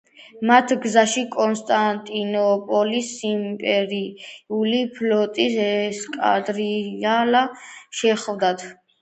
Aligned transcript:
მათ 0.51 0.71
გზაში 0.85 1.23
კონსტანტინოპოლის 1.33 3.11
საიმპერიო 3.19 4.71
ფლოტის 4.97 5.59
ესკადრილია 5.67 7.45
შეხვდათ. 8.03 8.67